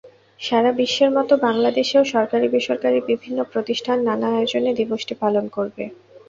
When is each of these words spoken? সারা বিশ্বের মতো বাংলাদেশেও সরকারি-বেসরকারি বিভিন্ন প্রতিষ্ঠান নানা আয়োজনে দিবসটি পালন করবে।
সারা 0.39 0.71
বিশ্বের 0.79 1.11
মতো 1.17 1.33
বাংলাদেশেও 1.45 2.03
সরকারি-বেসরকারি 2.13 2.99
বিভিন্ন 3.09 3.39
প্রতিষ্ঠান 3.51 3.97
নানা 4.07 4.27
আয়োজনে 4.31 4.71
দিবসটি 4.79 5.13
পালন 5.21 5.45
করবে। 5.49 5.83